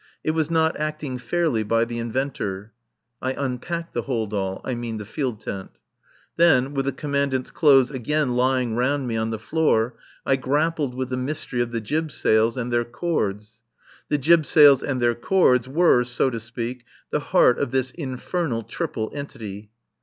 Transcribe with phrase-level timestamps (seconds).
[0.23, 2.73] It was not acting fairly by the inventor.
[3.21, 5.69] I unpacked the hold all, I mean the field tent.
[6.37, 9.93] Then, with the Commandant's clothes again lying round me on the floor,
[10.25, 13.61] I grappled with the mystery of the jib sails and their cords.
[14.09, 18.63] The jib sails and their cords were, so to speak, the heart of this infernal
[18.63, 19.69] triple entity.